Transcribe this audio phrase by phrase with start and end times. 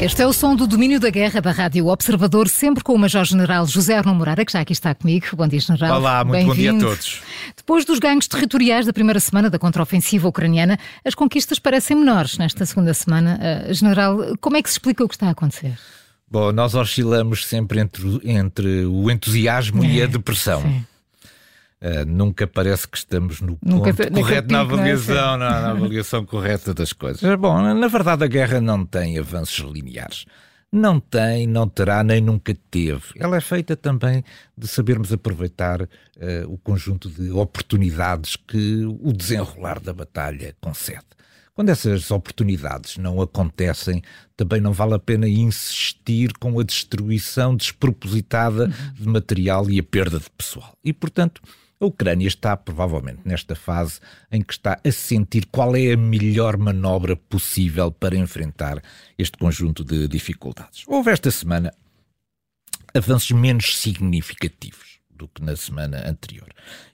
[0.00, 3.66] Este é o som do domínio da guerra da Rádio Observador, sempre com o Major-General
[3.66, 5.26] José Arno Moreira, que já aqui está comigo.
[5.34, 5.98] Bom dia, General.
[5.98, 7.20] Olá, muito bom dia a todos.
[7.54, 12.64] Depois dos ganhos territoriais da primeira semana da contraofensiva ucraniana, as conquistas parecem menores nesta
[12.64, 13.38] segunda semana.
[13.68, 15.78] Uh, General, como é que se explica o que está a acontecer?
[16.30, 20.62] Bom, nós oscilamos sempre entre, entre o entusiasmo é, e a depressão.
[21.82, 26.74] Uh, nunca parece que estamos no nunca, ponto correto na avaliação, na, na avaliação correta
[26.74, 27.22] das coisas.
[27.40, 30.26] Bom, na verdade a guerra não tem avanços lineares.
[30.72, 33.02] Não tem, não terá, nem nunca teve.
[33.16, 34.22] Ela é feita também
[34.56, 35.88] de sabermos aproveitar uh,
[36.46, 41.06] o conjunto de oportunidades que o desenrolar da batalha concede.
[41.54, 44.00] Quando essas oportunidades não acontecem,
[44.36, 50.18] também não vale a pena insistir com a destruição despropositada de material e a perda
[50.18, 50.72] de pessoal.
[50.84, 51.42] E, portanto,
[51.80, 54.00] a Ucrânia está provavelmente nesta fase
[54.30, 58.82] em que está a sentir qual é a melhor manobra possível para enfrentar
[59.16, 60.84] este conjunto de dificuldades.
[60.86, 61.72] Houve esta semana
[62.94, 66.48] avanços menos significativos do que na semana anterior.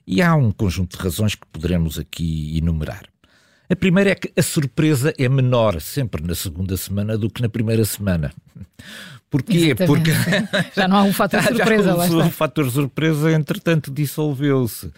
[0.05, 3.07] E há um conjunto de razões que poderemos aqui enumerar.
[3.69, 7.49] A primeira é que a surpresa é menor sempre na segunda semana do que na
[7.49, 8.33] primeira semana.
[9.29, 9.57] Porquê?
[9.57, 9.87] Exatamente.
[9.87, 10.11] Porque
[10.75, 11.83] já não há um fator surpresa.
[11.83, 14.91] Já, o, o fator surpresa, entretanto, dissolveu-se.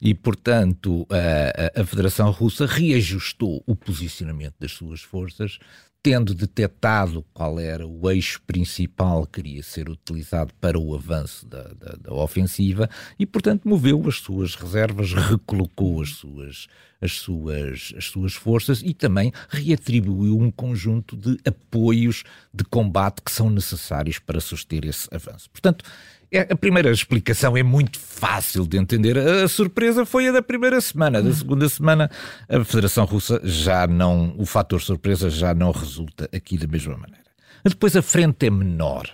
[0.00, 5.58] E, portanto, a, a Federação Russa reajustou o posicionamento das suas forças
[6.04, 11.62] tendo detectado qual era o eixo principal que queria ser utilizado para o avanço da,
[11.62, 16.66] da, da, ofensiva e, portanto, moveu as suas reservas, recolocou as suas,
[17.04, 23.30] as, suas, as suas forças e também reatribuiu um conjunto de apoios de combate que
[23.30, 25.50] são necessários para suster esse avanço.
[25.50, 25.84] Portanto,
[26.32, 29.16] é, a primeira explicação é muito fácil de entender.
[29.18, 31.22] A surpresa foi a da primeira semana.
[31.22, 32.10] Da segunda semana,
[32.48, 34.34] a Federação Russa já não.
[34.36, 37.22] O fator surpresa já não resulta aqui da mesma maneira.
[37.64, 39.08] Depois a frente é menor.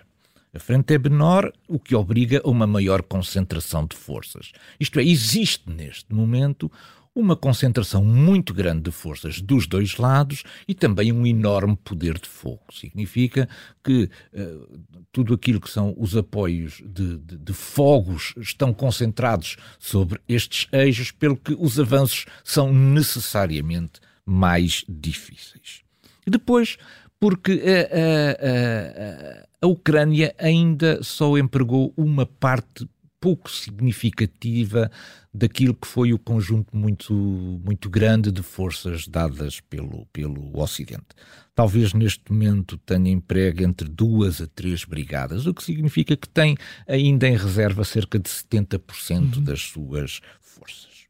[0.53, 4.51] A frente é menor, o que obriga a uma maior concentração de forças.
[4.81, 6.73] Isto é, existe neste momento
[7.15, 12.29] uma concentração muito grande de forças dos dois lados e também um enorme poder de
[12.29, 12.63] fogo.
[12.73, 13.49] Significa
[13.83, 20.21] que uh, tudo aquilo que são os apoios de, de, de, fogos estão concentrados sobre
[20.29, 25.83] estes eixos, pelo que os avanços são necessariamente mais difíceis.
[26.25, 26.77] E depois,
[27.19, 32.89] porque a, a, a, a Ucrânia ainda só empregou uma parte
[33.21, 34.91] pouco significativa
[35.33, 41.07] daquilo que foi o conjunto muito, muito grande de forças dadas pelo, pelo Ocidente.
[41.55, 46.57] Talvez neste momento tenha emprego entre duas a três brigadas, o que significa que tem
[46.89, 49.45] ainda em reserva cerca de 70% uhum.
[49.45, 51.07] das suas forças.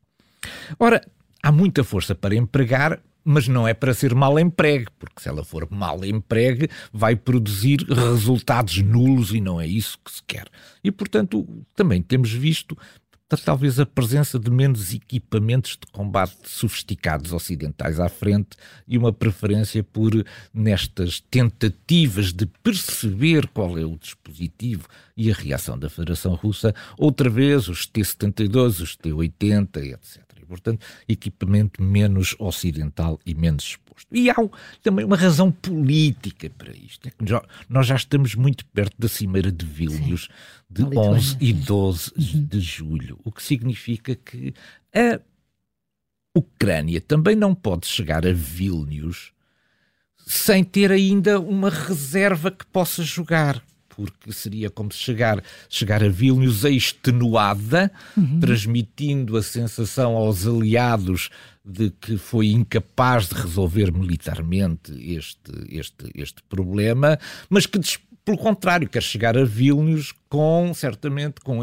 [0.79, 1.01] Ora,
[1.43, 5.45] há muita força para empregar, mas não é para ser mal empregue, porque se ela
[5.45, 10.47] for mal empregue, vai produzir resultados nulos e não é isso que se quer.
[10.83, 12.77] E, portanto, também temos visto
[13.37, 18.51] talvez a presença de menos equipamentos de combate sofisticados ocidentais à frente
[18.89, 20.13] e uma preferência por,
[20.53, 27.29] nestas tentativas de perceber qual é o dispositivo e a reação da Federação Russa, outra
[27.29, 33.79] vez os T-72, os T-80, etc portanto, equipamento menos ocidental e menos
[34.11, 34.35] E há
[34.83, 37.09] também uma razão política para isto.
[37.09, 40.29] É já, nós já estamos muito perto da Cimeira de Vilnius
[40.69, 42.45] de 11 e 12 uhum.
[42.45, 44.55] de julho, o que significa que
[44.95, 45.21] a
[46.35, 49.33] Ucrânia também não pode chegar a Vilnius
[50.27, 53.61] sem ter ainda uma reserva que possa jogar
[54.01, 58.41] porque seria como chegar, chegar a Vilnius extenuada, uhum.
[58.41, 61.29] transmitindo a sensação aos aliados
[61.65, 67.19] de que foi incapaz de resolver militarmente este, este, este problema,
[67.49, 67.79] mas que
[68.25, 71.63] pelo contrário, quer chegar a Vilnius com, certamente, com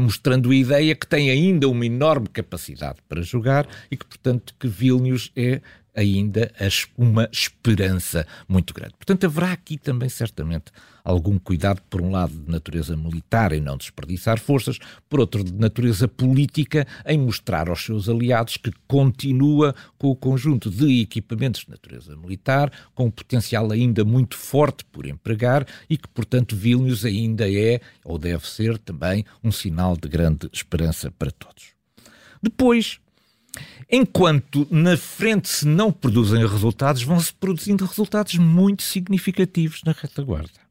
[0.00, 4.68] mostrando a ideia que tem ainda uma enorme capacidade para jogar e que, portanto, que
[4.68, 5.60] Vilnius é
[5.94, 6.50] ainda
[6.96, 8.94] uma esperança muito grande.
[8.96, 10.72] Portanto, haverá aqui também, certamente,
[11.04, 15.52] algum cuidado, por um lado, de natureza militar em não desperdiçar forças, por outro, de
[15.52, 21.70] natureza política em mostrar aos seus aliados que continua com o conjunto de equipamentos de
[21.70, 27.50] natureza militar, com um potencial ainda muito forte por empregar e que, portanto, Vilnius ainda
[27.50, 31.74] é, ou deve ser também, um sinal de grande esperança para todos.
[32.42, 33.00] Depois,
[33.90, 40.64] Enquanto na frente se não produzem resultados, vão-se produzindo resultados muito significativos na retaguarda.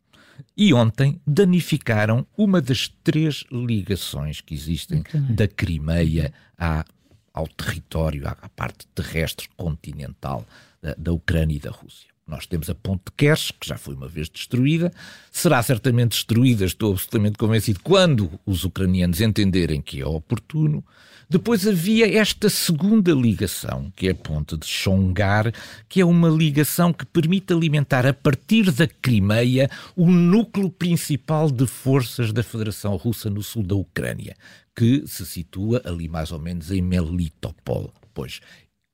[0.57, 6.85] E ontem danificaram uma das três ligações que existem da Crimeia à,
[7.33, 10.45] ao território, à, à parte terrestre continental
[10.81, 12.12] da, da Ucrânia e da Rússia.
[12.25, 14.93] Nós temos a ponte de Kerch, que já foi uma vez destruída,
[15.29, 20.83] será certamente destruída, estou absolutamente convencido, quando os ucranianos entenderem que é oportuno.
[21.29, 25.53] Depois havia esta segunda ligação, que é a ponte de Chongar,
[25.89, 31.67] que é uma ligação que permite alimentar a partir da Crimeia o núcleo principal de
[31.67, 34.35] forças da Federação Russa no sul da Ucrânia,
[34.75, 37.93] que se situa ali mais ou menos em Melitopol.
[38.13, 38.39] Pois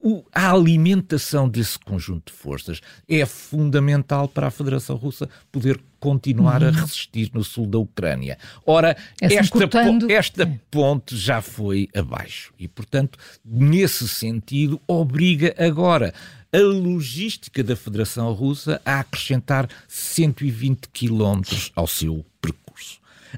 [0.02, 6.62] o, a alimentação desse conjunto de forças é fundamental para a Federação Russa poder continuar
[6.62, 6.70] uhum.
[6.70, 8.38] a resistir no sul da Ucrânia.
[8.66, 9.78] Ora, é esta, po
[10.10, 10.60] esta é.
[10.72, 16.14] ponte já foi abaixo e, portanto, nesse sentido, obriga agora
[16.52, 22.69] a logística da Federação Russa a acrescentar 120 quilómetros ao seu percurso.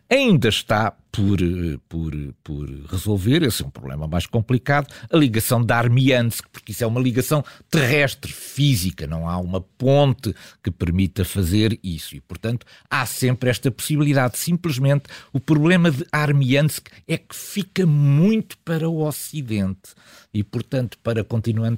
[0.10, 1.40] Ainda está por,
[1.90, 6.84] por, por resolver, esse é um problema mais complicado, a ligação da Armiansk, porque isso
[6.84, 10.34] é uma ligação terrestre, física, não há uma ponte
[10.64, 12.16] que permita fazer isso.
[12.16, 14.38] E, portanto, há sempre esta possibilidade.
[14.38, 15.04] Simplesmente,
[15.34, 19.94] o problema de Armiansk é que fica muito para o Ocidente.
[20.34, 21.78] E, portanto, para continuar,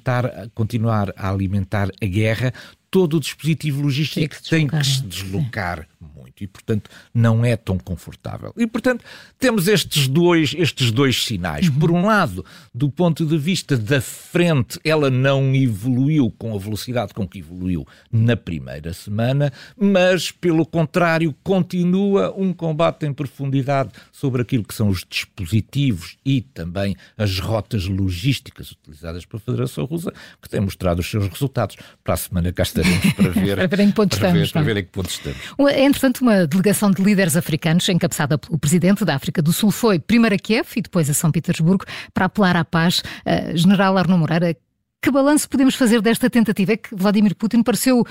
[0.53, 2.53] continuar a alimentar a guerra,
[2.93, 8.53] todo o dispositivo logístico tem que se deslocar muito e, portanto, não é tão confortável.
[8.55, 9.03] E, portanto,
[9.39, 11.69] temos estes dois, estes dois sinais.
[11.69, 11.79] Uhum.
[11.79, 17.15] Por um lado, do ponto de vista da frente, ela não evoluiu com a velocidade
[17.15, 24.43] com que evoluiu na primeira semana, mas, pelo contrário, continua um combate em profundidade sobre
[24.43, 30.47] aquilo que são os dispositivos e também as rotas logísticas utilizadas pela Federação Russa, que
[30.47, 31.75] tem mostrado os seus resultados.
[32.03, 32.82] Para a semana cá estaremos
[33.15, 34.47] para ver, para ver em que ponto para estamos.
[34.47, 35.39] Ver, para ver em que ponto estamos.
[35.75, 40.35] Entretanto, uma delegação de líderes africanos, encabeçada pelo presidente da África do Sul, foi primeiro
[40.35, 42.99] a Kiev e depois a São Petersburgo para apelar à paz.
[42.99, 44.55] Uh, General Arno Moreira,
[45.01, 46.73] que balanço podemos fazer desta tentativa?
[46.73, 48.05] É que Vladimir Putin pareceu uh,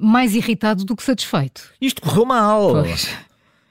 [0.00, 1.62] mais irritado do que satisfeito.
[1.80, 2.72] Isto correu mal.
[2.82, 3.08] Pois.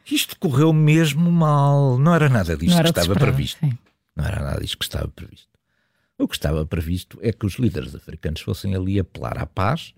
[0.10, 1.98] Isto correu mesmo mal.
[1.98, 3.60] Não era nada disto era que estava previsto.
[3.60, 3.78] Sim.
[4.16, 5.48] Não era nada disto que estava previsto.
[6.18, 9.94] O que estava previsto é que os líderes africanos fossem ali apelar à paz,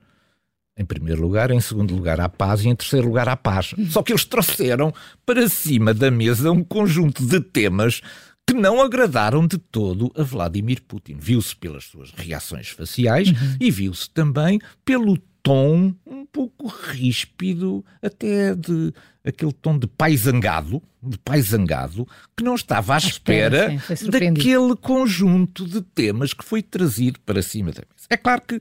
[0.77, 3.73] em primeiro lugar, em segundo lugar à paz e em terceiro lugar à paz.
[3.89, 4.93] Só que eles trouxeram
[5.25, 8.01] para cima da mesa um conjunto de temas
[8.45, 11.17] que não agradaram de todo a Vladimir Putin.
[11.19, 13.57] Viu-se pelas suas reações faciais uhum.
[13.59, 18.93] e viu-se também pelo tom um pouco ríspido, até de
[19.25, 23.95] aquele tom de pai zangado, de pai zangado, que não estava à, à espera, espera
[23.95, 28.07] sim, daquele conjunto de temas que foi trazido para cima da mesa.
[28.09, 28.59] É claro que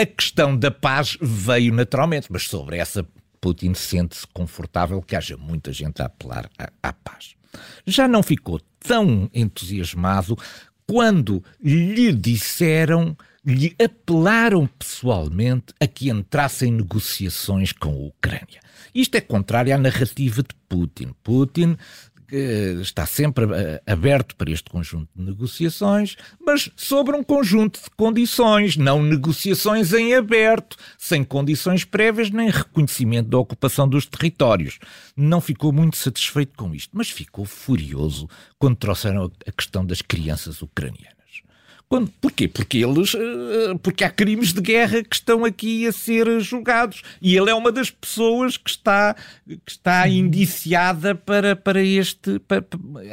[0.00, 3.06] a questão da paz veio naturalmente, mas sobre essa
[3.38, 7.34] Putin sente-se confortável que haja muita gente a apelar à, à paz.
[7.86, 10.38] Já não ficou tão entusiasmado
[10.86, 13.14] quando lhe disseram
[13.44, 18.60] lhe apelaram pessoalmente a que entrasse em negociações com a Ucrânia.
[18.94, 21.14] Isto é contrário à narrativa de Putin.
[21.22, 21.76] Putin
[22.36, 28.76] está sempre eh, aberto para este conjunto de negociações, mas sobre um conjunto de condições,
[28.76, 34.78] não negociações em aberto, sem condições prévias nem reconhecimento da ocupação dos territórios.
[35.16, 38.28] Não ficou muito satisfeito com isto, mas ficou furioso
[38.58, 41.19] quando trouxeram a questão das crianças ucranianas.
[41.90, 42.46] Quando, porquê?
[42.46, 47.36] Porque eles, eh, porque há crimes de guerra que estão aqui a ser julgados e
[47.36, 52.64] ele é uma das pessoas que está, que está indiciada para, para este, para,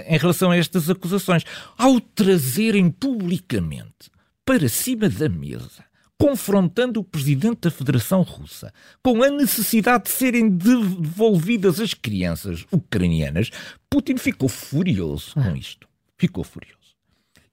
[0.07, 1.43] em relação a estas acusações.
[1.75, 4.11] Ao trazerem publicamente
[4.45, 5.83] para cima da mesa
[6.19, 13.49] confrontando o presidente da Federação Russa com a necessidade de serem devolvidas as crianças ucranianas,
[13.89, 15.57] Putin ficou furioso com ah.
[15.57, 15.87] isto.
[16.15, 16.76] Ficou furioso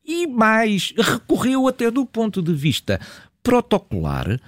[0.05, 3.01] e mais, recorreu até do ponto de vista
[3.43, 4.41] protocolar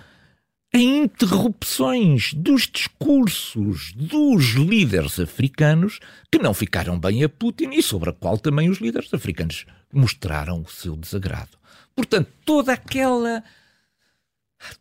[0.74, 8.10] a interrupções dos discursos dos líderes africanos que não ficaram bem a Putin e sobre
[8.10, 11.56] a qual também os líderes africanos mostraram o seu desagrado.
[11.94, 13.42] Portanto, toda aquela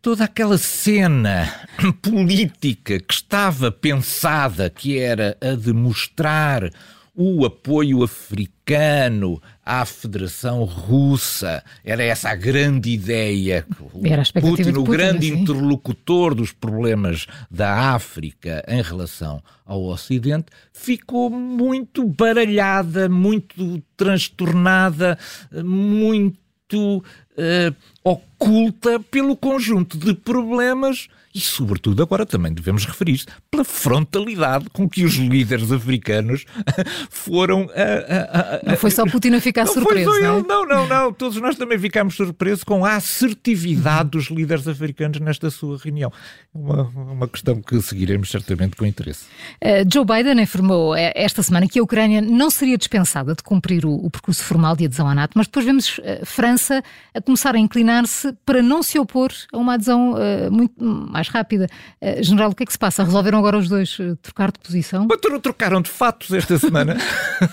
[0.02, 1.50] toda aquela cena
[2.02, 6.70] política que estava pensada que era a de mostrar
[7.14, 11.64] o apoio africano à Federação Russa.
[11.84, 13.66] Era essa a grande ideia.
[14.04, 20.46] Era a Putin, Putin, o grande interlocutor dos problemas da África em relação ao Ocidente,
[20.72, 25.18] ficou muito baralhada, muito transtornada,
[25.52, 27.74] muito uh,
[28.06, 35.04] oculta pelo conjunto de problemas e, sobretudo, agora também devemos referir pela frontalidade com que
[35.04, 36.46] os líderes africanos
[37.10, 37.68] foram.
[37.74, 40.10] A, a, a, não foi só Putin a ficar não surpreso.
[40.10, 40.42] Foi não, é?
[40.42, 41.12] não, não, não.
[41.12, 46.10] Todos nós também ficámos surpresos com a assertividade dos líderes africanos nesta sua reunião.
[46.54, 49.26] Uma, uma questão que seguiremos certamente com interesse.
[49.62, 53.84] Uh, Joe Biden informou eh, esta semana que a Ucrânia não seria dispensada de cumprir
[53.84, 56.82] o, o percurso formal de adesão à NATO, mas depois vemos uh, França
[57.12, 57.58] a começar a
[57.96, 61.66] inclinar-se para não se opor a uma adesão uh, muito mais rápida.
[62.00, 63.02] Uh, General, o que é que se passa?
[63.02, 65.06] Resolveram agora os dois uh, trocar de posição?
[65.42, 66.96] Trocaram de fatos esta semana.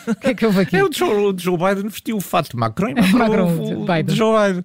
[0.07, 0.75] O que é que houve aqui?
[0.75, 3.85] É o Joe, o Joe Biden vestiu o fato de Macron e Macron, Macron o,
[3.85, 4.15] Biden.
[4.15, 4.63] Joe Biden.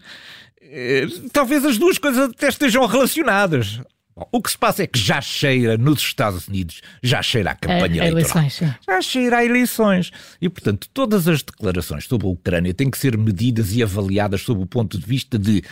[1.33, 3.81] Talvez as duas coisas até estejam relacionadas.
[4.19, 7.55] Bom, o que se passa é que já cheira nos Estados Unidos, já cheira a
[7.55, 8.43] campanha é, eleitoral.
[8.43, 10.11] Eleições, já cheira a eleições.
[10.41, 14.61] E, portanto, todas as declarações sobre a Ucrânia têm que ser medidas e avaliadas sob
[14.61, 15.63] o ponto de vista de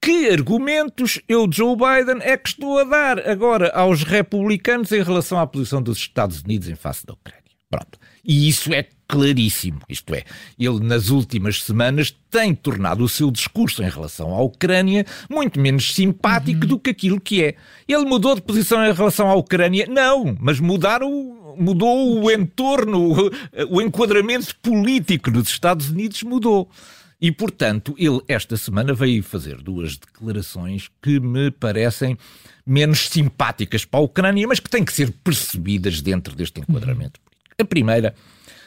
[0.00, 5.38] que argumentos eu, Joe Biden, é que estou a dar agora aos republicanos em relação
[5.38, 7.42] à posição dos Estados Unidos em face da Ucrânia?
[7.70, 8.00] Pronto.
[8.24, 9.80] E isso é claríssimo.
[9.88, 10.24] Isto é,
[10.58, 15.94] ele nas últimas semanas tem tornado o seu discurso em relação à Ucrânia muito menos
[15.94, 16.68] simpático uhum.
[16.68, 17.54] do que aquilo que é.
[17.86, 19.86] Ele mudou de posição em relação à Ucrânia?
[19.86, 21.10] Não, mas mudaram,
[21.58, 23.30] mudou o entorno,
[23.68, 26.70] o enquadramento político nos Estados Unidos mudou.
[27.20, 32.18] E, portanto, ele esta semana veio fazer duas declarações que me parecem
[32.66, 37.31] menos simpáticas para a Ucrânia, mas que têm que ser percebidas dentro deste enquadramento político.
[37.62, 38.12] A primeira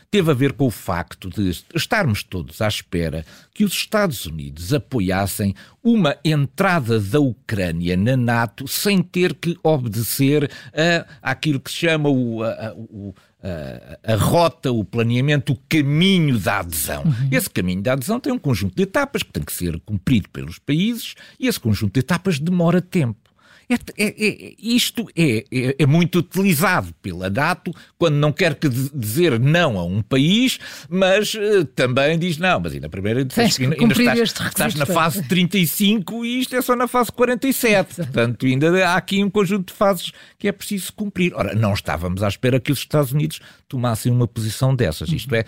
[0.09, 4.73] teve a ver com o facto de estarmos todos à espera que os Estados Unidos
[4.73, 11.77] apoiassem uma entrada da Ucrânia na NATO sem ter que obedecer a, àquilo que se
[11.77, 17.03] chama o, a, o a, a, rota, o planeamento, o caminho da adesão.
[17.03, 17.29] Uhum.
[17.29, 20.57] Esse caminho da adesão tem um conjunto de etapas que tem que ser cumprido pelos
[20.57, 23.24] países e esse conjunto de etapas demora tempo.
[23.67, 28.69] É, é, é, isto é, é, é, muito utilizado pela NATO quando não quer que
[28.69, 33.33] dizer não a um país, mas uh, também diz não, mas ainda primeiro ainda,
[33.79, 37.95] ainda estás, estás, na fase 35 e isto é só na fase 47.
[37.95, 41.33] Portanto, ainda há aqui um conjunto de fases que é preciso cumprir.
[41.33, 45.09] Ora, não estávamos à espera que os Estados Unidos tomassem uma posição dessas.
[45.09, 45.45] Isto é,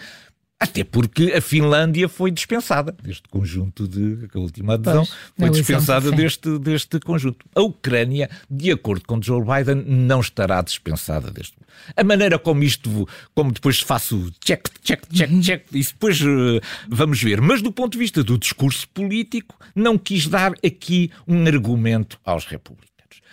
[0.60, 4.28] até porque a Finlândia foi dispensada deste conjunto de.
[4.34, 7.46] A última adesão pois, foi dispensada deste, deste conjunto.
[7.54, 11.56] A Ucrânia, de acordo com Joe Biden, não estará dispensada deste.
[11.96, 15.42] A maneira como isto, como depois faço check, check, check, uhum.
[15.42, 16.60] check, isso depois uh,
[16.90, 17.40] vamos ver.
[17.40, 22.46] Mas do ponto de vista do discurso político, não quis dar aqui um argumento aos
[22.46, 22.88] republicanos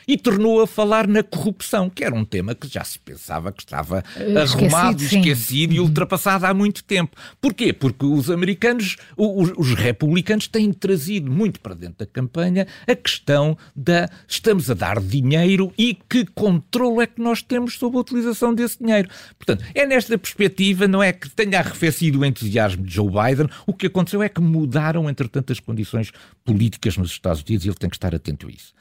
[0.07, 3.63] e tornou a falar na corrupção, que era um tema que já se pensava que
[3.63, 7.17] estava uh, arrumado, esquecido, esquecido e ultrapassado há muito tempo.
[7.41, 7.73] Porquê?
[7.73, 13.57] Porque os americanos, os, os, republicanos têm trazido muito para dentro da campanha a questão
[13.75, 18.55] da estamos a dar dinheiro e que controle é que nós temos sobre a utilização
[18.55, 19.09] desse dinheiro.
[19.39, 23.73] Portanto, é nesta perspectiva, não é que tenha arrefecido o entusiasmo de Joe Biden, o
[23.73, 26.13] que aconteceu é que mudaram, entretanto, as condições
[26.45, 28.75] políticas nos Estados Unidos e ele tem que estar atento a isso.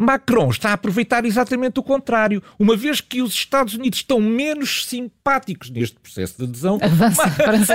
[0.00, 2.42] Macron está a aproveitar exatamente o contrário.
[2.58, 7.22] Uma vez que os Estados Unidos estão menos simpáticos neste processo de adesão, Avança,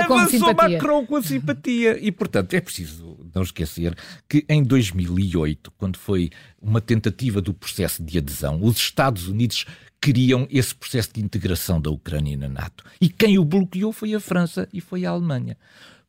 [0.02, 1.96] avançou Macron com a simpatia.
[2.04, 3.94] E, portanto, é preciso não esquecer
[4.28, 6.30] que em 2008, quando foi
[6.60, 9.64] uma tentativa do processo de adesão, os Estados Unidos
[10.00, 12.84] queriam esse processo de integração da Ucrânia na NATO.
[13.00, 15.56] E quem o bloqueou foi a França e foi a Alemanha.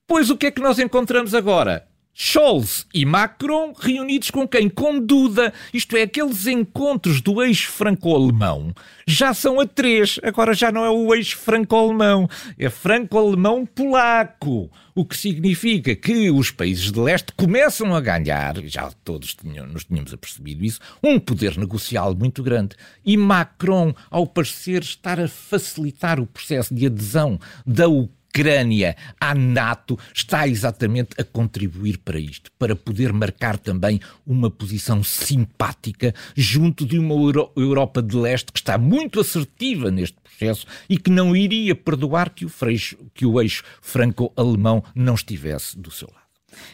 [0.07, 1.87] Pois o que é que nós encontramos agora?
[2.19, 4.67] Scholz e Macron reunidos com quem?
[4.67, 5.53] Com Duda.
[5.71, 8.73] Isto é, aqueles encontros do eixo franco-alemão
[9.05, 10.19] já são a três.
[10.23, 14.71] Agora já não é o eixo franco-alemão, é franco-alemão-polaco.
[14.95, 19.85] O que significa que os países de leste começam a ganhar, já todos tinham, nos
[19.85, 22.75] tínhamos apercebido isso, um poder negocial muito grande.
[23.05, 29.33] E Macron, ao parecer estar a facilitar o processo de adesão da Ucrânia, Ucrânia à
[29.33, 36.85] NATO está exatamente a contribuir para isto, para poder marcar também uma posição simpática junto
[36.85, 37.15] de uma
[37.55, 42.45] Europa de leste que está muito assertiva neste processo e que não iria perdoar que
[42.45, 46.26] o, freixo, que o eixo franco-alemão não estivesse do seu lado.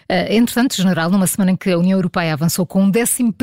[0.10, 3.34] Uh, entretanto, General, numa semana em que a União Europeia avançou com um 11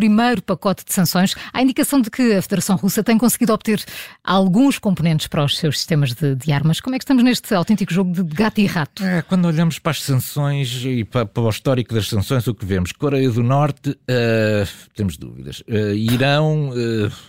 [0.44, 3.82] pacote de sanções, há indicação de que a Federação Russa tem conseguido obter
[4.25, 6.80] alguns componentes para os seus sistemas de, de armas.
[6.80, 9.04] Como é que estamos neste autêntico jogo de gato e rato?
[9.04, 12.64] É, quando olhamos para as sanções e para, para, o histórico das sanções, o que
[12.64, 12.92] vemos?
[12.92, 15.61] Coreia do Norte, uh, temos dúvidas.
[15.61, 16.73] Uh, Irão,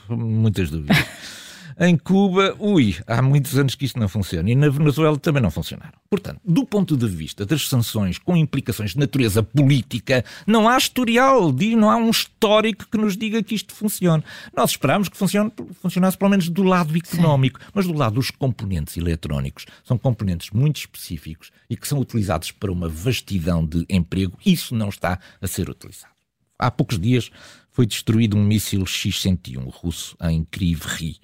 [0.10, 0.98] muitas dúvidas.
[1.80, 4.50] Em Cuba, ui, há muitos anos que isto não funciona.
[4.50, 5.94] E na Venezuela também não funcionaram.
[6.10, 11.54] Portanto, do ponto de vista das sanções com implicações de natureza política, não há historial,
[11.78, 14.24] não há um histórico que nos diga que isto funcione.
[14.56, 15.52] Nós esperámos que funcione,
[15.82, 17.66] funcionasse pelo menos do lado económico, Sim.
[17.74, 19.66] mas do lado dos componentes eletrónicos.
[19.84, 24.38] São componentes muito específicos e que são utilizados para uma vastidão de emprego.
[24.46, 26.12] Isso não está a ser utilizado.
[26.60, 27.32] Há poucos dias
[27.72, 31.20] foi destruído um míssil X-101 russo em Kryvyi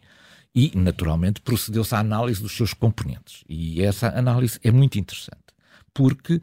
[0.57, 3.43] e, naturalmente, procedeu-se à análise dos seus componentes.
[3.47, 5.53] E essa análise é muito interessante,
[5.93, 6.41] porque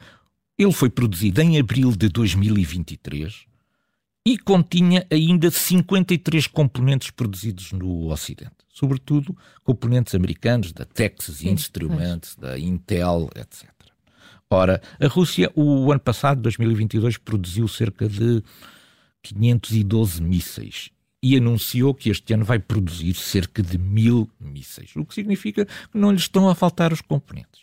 [0.56, 3.44] ele foi produzido em abril de 2023
[4.24, 12.36] e continha ainda 53 componentes produzidos no Ocidente, sobretudo componentes americanos da Texas Sim, Instruments,
[12.36, 13.68] da Intel, etc.
[14.48, 18.44] Ora, a Rússia, o ano passado, 2022, produziu cerca de
[19.24, 20.93] 512 mísseis
[21.24, 25.96] e anunciou que este ano vai produzir cerca de mil mísseis, o que significa que
[25.96, 27.62] não lhe estão a faltar os componentes.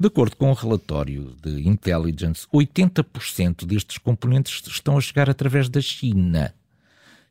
[0.00, 5.68] De acordo com o um relatório de Intelligence, 80% destes componentes estão a chegar através
[5.68, 6.52] da China.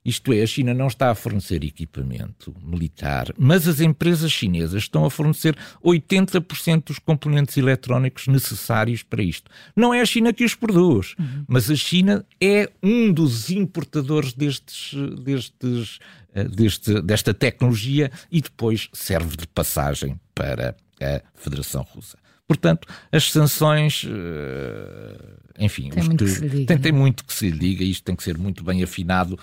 [0.07, 5.03] Isto é, a China não está a fornecer equipamento militar, mas as empresas chinesas estão
[5.03, 9.51] a fornecer 80% dos componentes eletrónicos necessários para isto.
[9.75, 11.43] Não é a China que os produz, uhum.
[11.45, 15.99] mas a China é um dos importadores destes, destes,
[16.33, 22.17] eh, deste, desta tecnologia e depois serve de passagem para a Federação Russa.
[22.47, 25.17] Portanto, as sanções, eh,
[25.59, 28.15] enfim, tem, muito, que, que diga, tem, tem muito que se lhe diga, isto tem
[28.15, 29.37] que ser muito bem afinado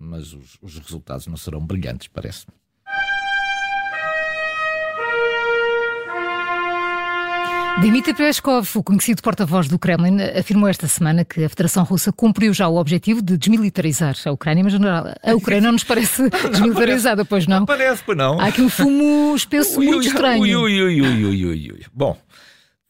[0.00, 2.54] mas os, os resultados não serão brilhantes, parece-me.
[7.80, 12.52] Dmitry Peskov, o conhecido porta-voz do Kremlin, afirmou esta semana que a Federação Russa cumpriu
[12.52, 17.46] já o objetivo de desmilitarizar a Ucrânia, mas a Ucrânia não nos parece desmilitarizada, pois
[17.46, 17.60] não?
[17.60, 18.38] Não parece, pois não.
[18.38, 20.42] Há aqui um fumo espesso ui, muito estranho.
[20.42, 21.80] Ui, ui, ui, ui, ui, ui.
[21.90, 22.18] Bom,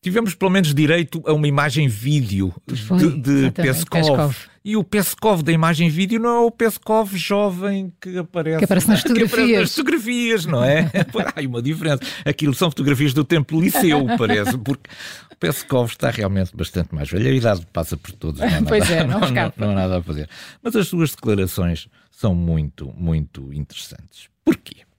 [0.02, 4.00] tivemos pelo menos direito a uma imagem vídeo de, de Peskov.
[4.00, 4.36] Peskov.
[4.62, 8.88] E o Peskov da imagem vídeo não é o Peskov jovem que aparece, que aparece
[8.88, 9.34] nas fotografias.
[9.40, 10.90] Aparece nas fotografias, não é?
[11.34, 12.02] Há uma diferença.
[12.24, 14.90] Aquilo são fotografias do tempo liceu, parece, porque
[15.32, 17.28] o Peskov está realmente bastante mais velho.
[17.28, 18.40] A idade passa por todos.
[18.40, 20.28] Não há nada, pois é, não, não, não, não há nada a fazer.
[20.62, 24.28] Mas as suas declarações são muito, muito interessantes.
[24.44, 24.89] Porquê?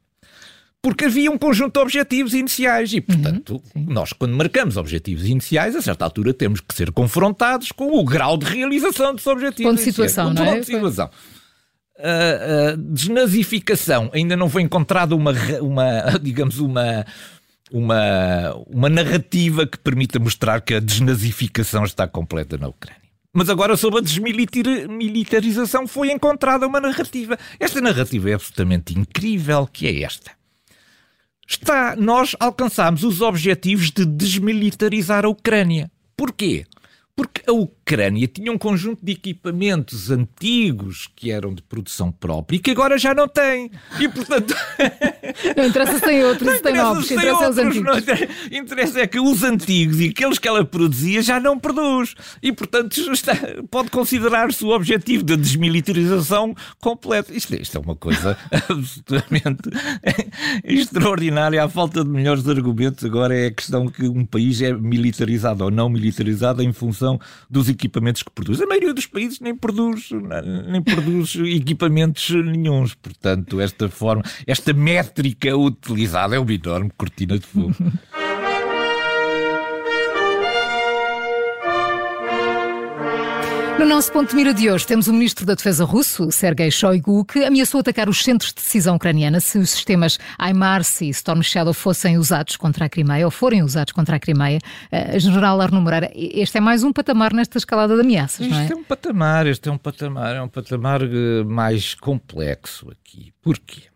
[0.82, 5.76] Porque havia um conjunto de objetivos iniciais e, portanto, uhum, nós, quando marcamos objetivos iniciais,
[5.76, 9.72] a certa altura temos que ser confrontados com o grau de realização desses objetivos.
[9.72, 10.46] Ponto de situação, não é?
[10.46, 11.10] Ponto de situação.
[12.00, 17.06] A, a desnazificação ainda não foi encontrada uma, uma digamos, uma,
[17.72, 23.00] uma, uma narrativa que permita mostrar que a desnazificação está completa na Ucrânia.
[23.34, 27.38] Mas agora, sobre a desmilitarização, foi encontrada uma narrativa.
[27.60, 30.41] Esta narrativa é absolutamente incrível, que é esta
[31.54, 35.92] está, nós alcançámos os objetivos de desmilitarizar a Ucrânia.
[36.16, 36.66] Porquê?
[37.16, 42.60] Porque a Ucrânia tinha um conjunto de equipamentos antigos que eram de produção própria e
[42.60, 43.70] que agora já não tem.
[44.00, 44.56] E portanto.
[45.56, 48.06] Não interessa se tem outros, se tem novos, se interessa outros, os antigos.
[48.52, 52.16] Não, interessa é que os antigos e aqueles que ela produzia já não produz.
[52.42, 53.36] E portanto está,
[53.70, 57.34] pode considerar-se o objetivo da desmilitarização completa.
[57.34, 59.70] Isto, isto é uma coisa absolutamente
[60.64, 61.64] extraordinária.
[61.64, 65.72] A falta de melhores argumentos agora é a questão que um país é militarizado ou
[65.72, 68.62] não militarizado em função dos equipamentos que produz.
[68.62, 70.10] A maioria dos países nem produz,
[70.68, 72.94] nem produz equipamentos nenhums.
[72.94, 74.74] Portanto, esta forma, esta
[75.22, 77.76] métrica utilizada é uma enorme cortina de fumo.
[83.80, 87.26] No nosso ponto de mira de hoje, temos o ministro da Defesa russo, Sergei Shoigu,
[87.26, 91.74] que ameaçou atacar os centros de decisão ucraniana se os sistemas HIMARS e Storm Shadow
[91.74, 94.60] fossem usados contra a Crimeia ou forem usados contra a Crimeia.
[94.92, 98.62] Uh, General Arno Moreira, este é mais um patamar nesta escalada de ameaças, não é?
[98.62, 103.34] Este é um patamar, este é um patamar, é um patamar uh, mais complexo aqui.
[103.42, 103.91] Porquê?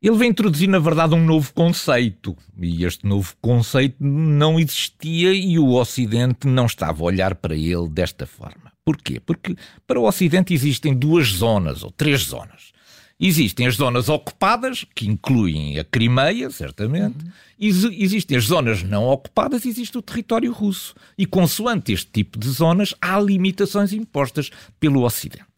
[0.00, 2.36] Ele vem introduzir, na verdade, um novo conceito.
[2.56, 7.88] E este novo conceito não existia e o Ocidente não estava a olhar para ele
[7.88, 8.72] desta forma.
[8.84, 9.18] Porquê?
[9.18, 9.56] Porque
[9.86, 12.72] para o Ocidente existem duas zonas, ou três zonas.
[13.20, 17.24] Existem as zonas ocupadas, que incluem a Crimeia, certamente.
[17.24, 17.32] Uhum.
[17.58, 20.94] Existem as zonas não ocupadas e existe o território russo.
[21.18, 25.48] E, consoante este tipo de zonas, há limitações impostas pelo Ocidente.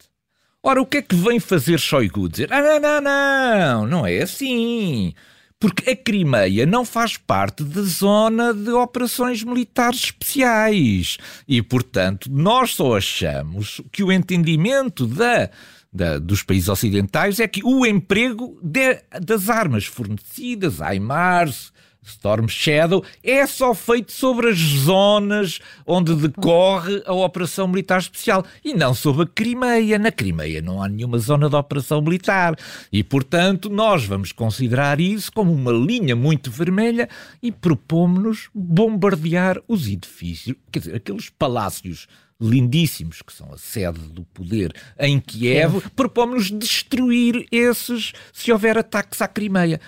[0.63, 2.29] Ora, o que é que vem fazer Shoigu?
[2.29, 5.13] Dizer, ah, não, não, não, não é assim.
[5.59, 11.17] Porque a Crimeia não faz parte da zona de operações militares especiais.
[11.47, 15.49] E, portanto, nós só achamos que o entendimento da
[15.93, 23.03] da, dos países ocidentais é que o emprego de, das armas fornecidas, HIMARS, Storm Shadow
[23.23, 29.23] é só feito sobre as zonas onde decorre a operação militar especial e não sobre
[29.23, 29.99] a Crimeia.
[29.99, 32.55] Na Crimeia não há nenhuma zona de operação militar
[32.91, 37.07] e, portanto, nós vamos considerar isso como uma linha muito vermelha
[37.41, 42.07] e propomos-nos bombardear os edifícios, quer dizer, aqueles palácios
[42.41, 49.21] lindíssimos, que são a sede do poder em Kiev, propomos-nos destruir esses se houver ataques
[49.21, 49.79] à Crimeia.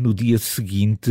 [0.00, 1.10] No dia seguinte,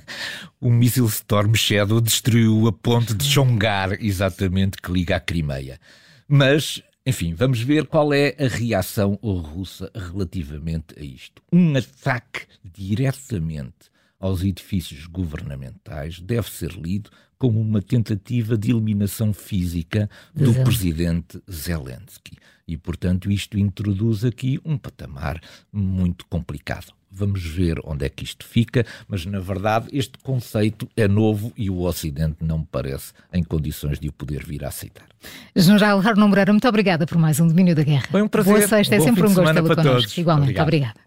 [0.58, 5.78] o míssil Storm Shadow destruiu a ponte de Chongar, exatamente, que liga à Crimeia.
[6.26, 11.42] Mas, enfim, vamos ver qual é a reação russa relativamente a isto.
[11.52, 20.08] Um ataque diretamente aos edifícios governamentais deve ser lido como uma tentativa de eliminação física
[20.34, 22.38] do presidente Zelensky.
[22.66, 25.38] E, portanto, isto introduz aqui um patamar
[25.70, 26.94] muito complicado.
[27.16, 31.70] Vamos ver onde é que isto fica, mas na verdade este conceito é novo e
[31.70, 35.06] o Ocidente não me parece em condições de o poder vir a aceitar.
[35.54, 38.06] General Arno Moreira, muito obrigada por mais um Domínio da Guerra.
[38.10, 38.54] Foi um prazer.
[38.54, 40.20] Boa sexta, é sempre um gosto tê-lo connosco.
[40.20, 40.64] Igualmente, obrigado.
[40.64, 41.03] obrigada.